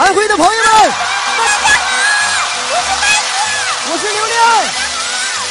[0.00, 0.64] 安徽的朋友们，
[3.92, 4.40] 我是刘亮，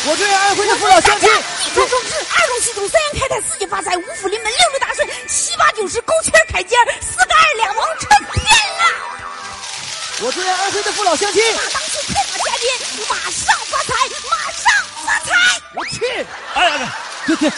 [0.07, 1.29] 我对安徽的父老乡亲。
[1.29, 8.85] 一传双至，二龙戏珠，三阳开泰，四季发财，五福临门，六六大顺，七八九十，勾签开尖四个二两王成片了。
[10.21, 11.43] 我祝愿安徽的父老乡亲。
[11.55, 12.75] 大当期快马加鞭，
[13.07, 13.93] 马上发财，
[14.31, 14.65] 马上
[15.05, 15.61] 发财。
[15.75, 16.25] 我去！
[16.55, 17.51] 哎呀，别别，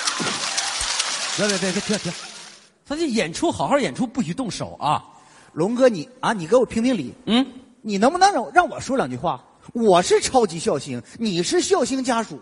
[1.38, 2.14] 别别别别停停，
[2.86, 5.02] 咱这演出好好演出，不许动手啊！
[5.54, 7.46] 龙哥你啊，你给我评评理，嗯，
[7.82, 9.44] 你能不能让让我说两句话？
[9.74, 12.40] 我是超级笑星，你是笑星家属，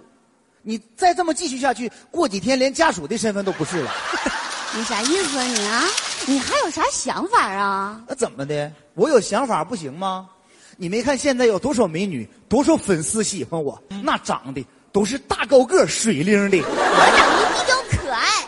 [0.61, 3.91] 你再这么继续下去，过几天连家属的身份都不是了。
[4.75, 5.83] 你啥意思啊你啊？
[6.27, 8.01] 你还有啥想法啊？
[8.07, 8.71] 那怎么的？
[8.93, 10.29] 我有想法不行吗？
[10.77, 13.81] 你没看现在有多少美女，多少粉丝喜欢我？
[14.03, 16.57] 那长得都是大高个、水灵的。
[16.59, 18.45] 我长得比较可爱。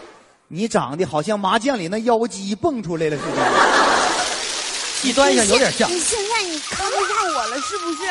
[0.47, 3.90] 你长得好像麻将里那妖姬蹦出来了似的。
[5.03, 5.89] 一端上有点像。
[5.89, 8.03] 你现在你看不上我了是不是？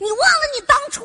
[0.00, 1.04] 你忘了你当初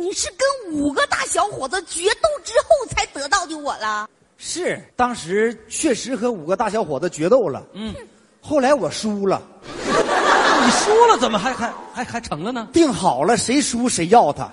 [0.00, 4.08] 你是跟五个大小伙子决斗之后才得到的我了？
[4.36, 7.64] 是，当时确实和五个大小伙子决斗了。
[7.72, 7.94] 嗯，
[8.40, 9.42] 后来我输了。
[9.64, 12.68] 你输了怎么还还还还成了呢？
[12.72, 14.52] 定好了，谁输谁要他。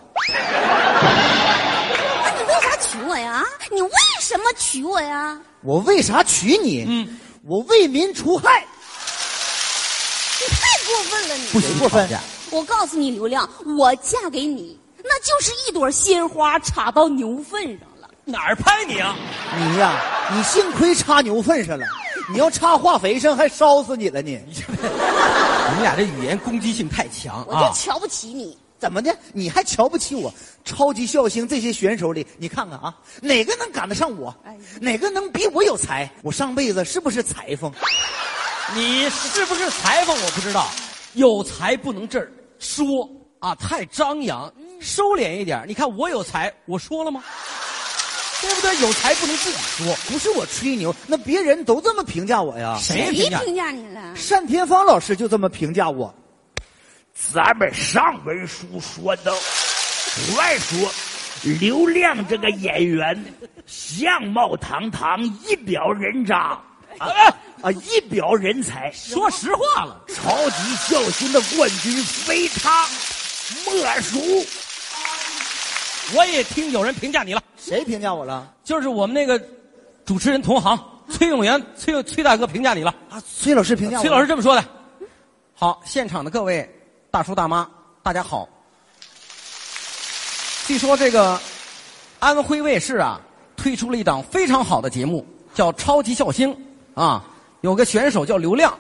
[2.24, 3.44] 那你为啥娶我呀？
[3.72, 3.90] 你为
[4.22, 5.38] 什么娶我呀？
[5.62, 6.86] 我为啥娶你？
[6.88, 8.66] 嗯，我为民除害。
[10.94, 11.46] 过分了你！
[11.52, 12.08] 不许过分。
[12.52, 18.08] 我告诉你，刘亮，我嫁给你，那就是一朵鲜花插到牛粪上了。
[18.24, 19.16] 哪儿拍你啊？
[19.58, 20.00] 你呀，
[20.32, 21.86] 你幸亏插牛粪上了，
[22.32, 24.40] 你要插化肥上，还烧死你了你。
[24.56, 27.46] 你们俩这语言攻击性太强啊！
[27.48, 28.56] 我就瞧不起你。
[28.78, 29.18] 怎么的？
[29.32, 30.32] 你还瞧不起我？
[30.64, 34.36] 超级笑星这些选手里，你看看啊，哪个能赶得上我？
[34.80, 36.08] 哪个能比我有才？
[36.22, 37.72] 我上辈子是不是裁缝？
[38.76, 40.16] 你是不是裁缝？
[40.16, 40.68] 我不知道。
[41.14, 45.64] 有才不能这儿说啊，太张扬，收敛一点。
[45.68, 47.24] 你看我有才，我说了吗？
[48.42, 48.78] 对不对？
[48.82, 52.78] 有才不能自己说，不是我吹牛，那别人都这么评价我呀。
[52.78, 53.40] 谁谁评价？
[53.40, 54.14] 评价你了？
[54.30, 56.14] 单田芳老师就这么评价我。
[57.14, 60.92] 咱们上文书说到，传说
[61.60, 63.26] 刘亮这个演员
[63.66, 66.60] 相貌堂堂，一表人渣，
[66.98, 67.08] 啊
[67.64, 68.92] 啊，一表人才。
[68.92, 72.86] 说实话了，超级孝心的冠军非他
[73.66, 74.20] 莫属。
[76.14, 78.54] 我也听有人评价你了，谁评价我了？
[78.66, 79.42] 就是我们那个
[80.06, 80.78] 主持人同行
[81.10, 82.94] 崔永元，崔崔大哥评价你了。
[83.10, 84.02] 啊，崔老师评价我。
[84.02, 84.66] 崔老师这么说的。
[85.56, 86.70] 好，现场的各位
[87.10, 87.66] 大叔大妈，
[88.02, 88.50] 大家好。
[90.68, 91.40] 据说这个
[92.20, 93.22] 安徽卫视啊
[93.56, 96.54] 推出了一档非常好的节目，叫《超级孝星》
[97.02, 97.24] 啊，
[97.64, 98.78] 有个选手叫刘亮，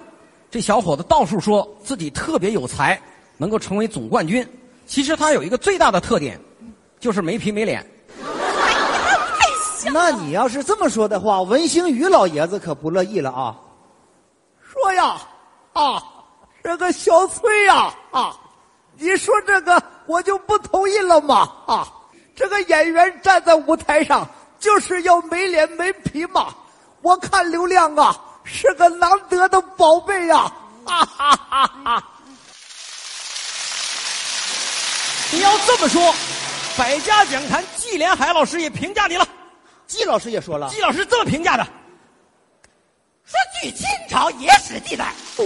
[0.52, 3.02] 这小伙子到处说自己特别有才，
[3.38, 4.46] 能够成为总冠军。
[4.86, 6.38] 其实他有一个最大的特点，
[7.00, 7.82] 就是没皮没脸。
[9.94, 13.56] 那你要是这么说的话，文星宇老爷子可不乐意了啊！
[14.62, 15.16] 说呀，
[15.72, 16.04] 啊，
[16.62, 18.38] 这个小崔呀，啊，
[18.98, 21.88] 你说这个我就不同意了嘛，啊，
[22.36, 24.28] 这个演员站在舞台上
[24.60, 26.48] 就是要没脸没皮嘛。
[27.02, 30.52] 我看刘亮啊是个难得的宝贝呀，
[30.86, 32.04] 哈哈哈哈！
[35.32, 36.14] 你要这么说，
[36.78, 39.28] 百家讲坛季连海老师也评价你了。
[39.88, 41.64] 季老师也说了，季老师这么评价的：
[43.26, 45.46] 说据清朝野史记载，说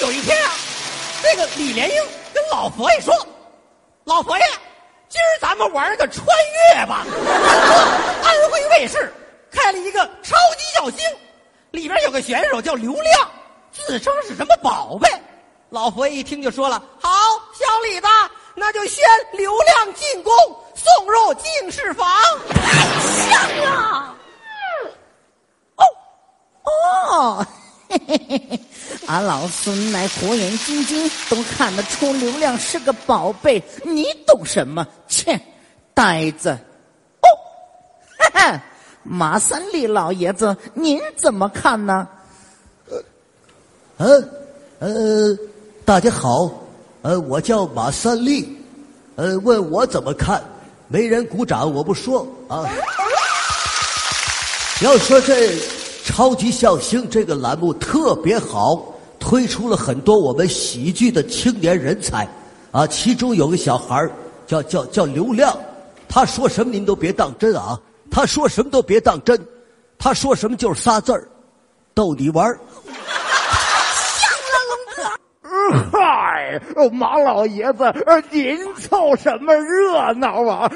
[0.00, 0.50] 有一天啊，
[1.22, 2.02] 这个李莲英
[2.34, 3.14] 跟老佛爷说
[4.04, 4.44] ：“老佛爷，
[5.08, 6.26] 今儿咱们玩个穿
[6.74, 7.04] 越吧。”
[8.22, 9.12] 安徽卫视
[9.50, 10.98] 开了一个超级小星，
[11.76, 13.30] 里边有个选手叫刘亮，
[13.70, 15.06] 自称是什么宝贝。
[15.68, 17.10] 老佛爷一听就说了：“好，
[17.52, 18.06] 小李子，
[18.54, 20.32] 那就宣刘亮进宫，
[20.74, 22.08] 送入进士房。”
[23.28, 24.16] 像啊！
[25.76, 25.84] 哦
[26.62, 27.46] 哦，
[27.90, 28.60] 嘿嘿嘿嘿，
[29.06, 33.62] 俺老孙乃火眼金睛，都看得出刘亮是个宝贝。
[33.84, 34.86] 你懂什么？
[35.08, 35.38] 切，
[35.92, 36.56] 呆子！
[37.20, 37.28] 哦，
[38.18, 38.62] 哈哈，
[39.08, 42.06] 马三立老爷子，您怎么看呢？
[43.98, 44.22] 呃，
[44.80, 45.38] 呃，
[45.84, 46.50] 大家好，
[47.02, 48.58] 呃，我叫马三立，
[49.14, 50.42] 呃，问我怎么看，
[50.88, 52.68] 没人鼓掌，我不说啊。
[54.82, 55.56] 要说这
[56.04, 62.28] 超级笑星这个栏目特别好，推出了很多我们喜剧的青年人才，
[62.72, 64.10] 啊，其中有个小孩儿
[64.46, 65.56] 叫叫叫刘亮，
[66.06, 67.80] 他说什么您都别当真啊，
[68.16, 69.38] 他说什么都别当真，
[69.98, 71.28] 他说什么就是仨字儿，
[71.92, 72.58] 逗你玩儿。
[74.16, 74.74] 像了，龙
[75.90, 75.98] 哥。
[75.98, 77.92] 儿，哦马老爷子，
[78.30, 80.66] 您凑什么热闹啊？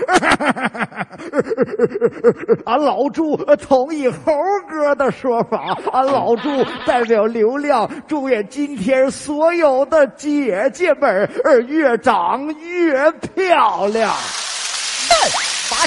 [2.67, 4.35] 俺老朱同意猴
[4.69, 6.51] 哥的说法，俺老朱
[6.87, 11.09] 代表流量祝愿今天所有的姐姐们
[11.43, 14.15] 儿越长越漂亮。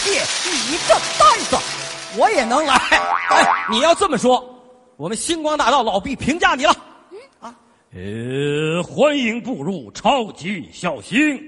[0.06, 1.58] 你这蛋子，
[2.18, 2.76] 我也能来。
[2.76, 4.44] 哎，你要这么说，
[4.98, 6.76] 我们星光大道老毕评价你了
[7.40, 7.56] 啊。
[7.94, 11.40] 呃，欢迎步入超级笑星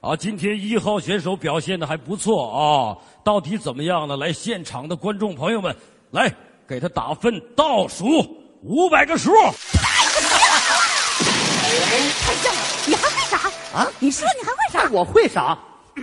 [0.00, 0.16] 啊！
[0.16, 4.16] 今天一号选手表现的还不错啊，到底怎么样呢？
[4.16, 5.72] 来，现场的观众朋友们，
[6.10, 6.28] 来
[6.66, 8.04] 给他打分，倒数
[8.62, 9.32] 五百个数。
[9.34, 9.52] 太
[12.42, 12.60] 像了！
[12.84, 13.38] 你还会啥
[13.78, 13.88] 啊？
[14.00, 14.90] 你说你还会啥？
[14.90, 15.56] 我会啥？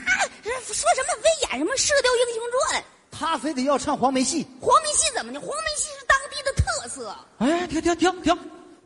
[0.73, 2.81] 说什么非演什么《射雕英雄传》，
[3.11, 5.39] 他非得要唱黄梅戏，黄梅戏怎么的？
[5.39, 7.15] 黄梅戏是当地的特色。
[7.39, 8.39] 哎，停停停停，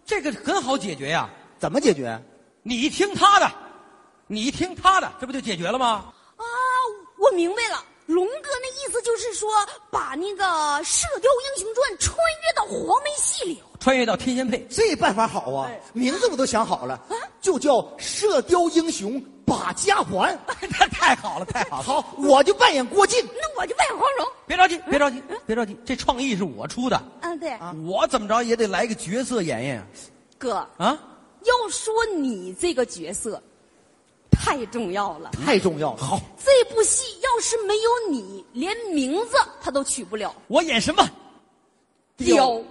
[0.05, 1.29] 这个很好解决呀。
[1.57, 2.21] 怎么解决？
[2.63, 3.51] 你听他的，
[4.27, 6.13] 你听他的，这不就解决了吗？
[6.35, 6.43] 啊，
[7.17, 9.49] 我明白了，龙哥那意思就是说，
[9.89, 10.45] 把那个
[10.83, 13.63] 《射雕英雄传》穿越到黄梅戏里。
[13.79, 15.69] 穿越到天仙配，这办法好啊！
[15.93, 20.35] 名字我都想好了，啊就叫《射雕英雄把家还》。
[20.79, 21.83] 那太好了，太好了。
[21.83, 23.23] 好，我就扮演郭靖。
[23.25, 24.27] 那我就扮演黄蓉。
[24.47, 29.87] 别着急，别着急，别着急，这创意是我出的，嗯，对，我怎么着也得来个角色演演
[30.37, 30.97] 哥，啊！
[31.43, 33.41] 要说你这个角色，
[34.45, 35.31] 太重要了。
[35.43, 35.97] 太重要了。
[35.97, 40.33] 好，这部戏要是没有你，连名字他都取不了。
[40.45, 41.03] 我演什么？
[42.15, 42.63] 雕，我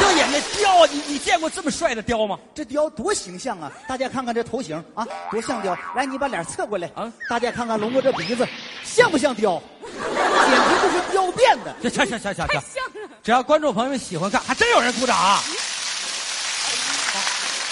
[0.00, 0.86] 就演那雕。
[0.86, 2.38] 你你见过这么帅的雕吗？
[2.54, 3.70] 这雕多形象啊！
[3.86, 5.76] 大家看看这头型啊，多像雕！
[5.94, 8.48] 来，你把脸侧过来啊大家看看龙哥这鼻子，
[8.84, 9.62] 像不像雕？
[9.82, 11.76] 简直就是雕变的。
[11.82, 13.08] 行行行行行太行，像了。
[13.22, 15.40] 只要观众朋友们喜欢看，还真有人鼓掌啊！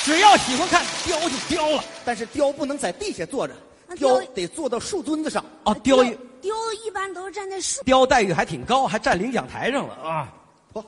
[0.04, 1.84] 只要喜欢看，雕就雕了。
[2.04, 3.54] 但是雕不能在地下坐着，
[3.86, 5.44] 那雕雕得坐到树墩子上。
[5.64, 6.54] 啊，雕雕雕
[6.84, 7.82] 一般都是站在树。
[7.84, 10.32] 雕待遇还挺高，还站领奖台上了啊！
[10.74, 10.84] 好，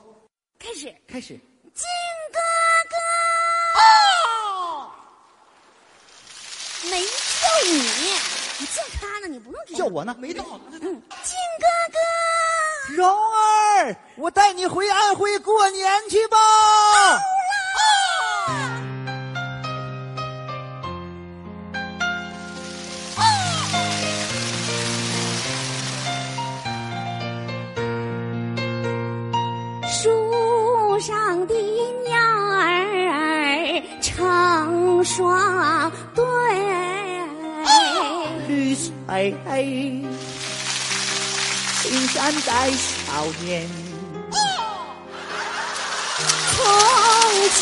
[0.59, 1.29] 开始，开始。
[1.73, 1.87] 靖
[2.33, 2.39] 哥
[2.89, 2.95] 哥。
[3.79, 4.91] 哦。
[6.91, 7.79] 没叫你，
[8.59, 9.85] 你叫他呢，你不用叫。
[9.85, 10.13] 我呢？
[10.19, 11.97] 没到，嗯，靖哥哥。
[12.95, 16.37] 蓉儿，我带你回安徽过年去吧。
[17.17, 17.34] 树
[35.05, 36.23] 双对。
[38.47, 39.35] 绿水
[41.81, 43.67] 青山在少年。
[46.55, 46.63] 从
[47.53, 47.61] 今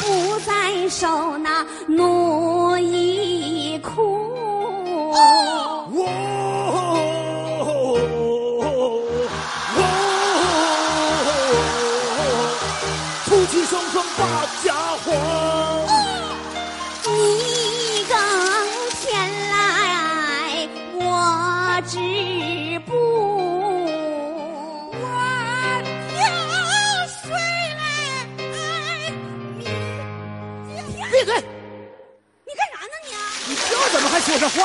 [0.00, 2.29] 不再受那奴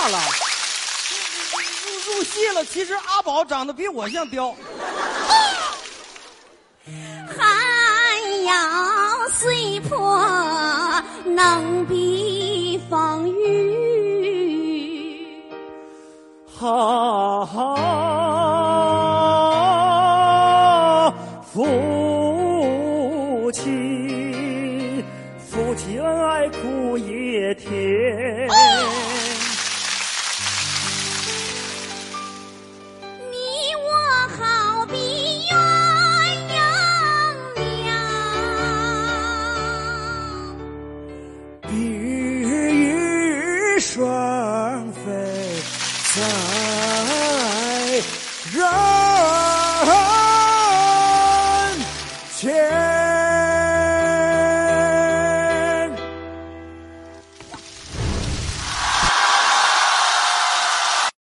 [0.05, 0.19] 话了？
[2.05, 2.63] 入入戏了。
[2.63, 4.55] 其实阿宝长得比我像雕，
[7.35, 8.53] 寒窑
[9.33, 10.23] 虽破，
[11.23, 13.75] 能避风雨。
[16.57, 16.67] 哈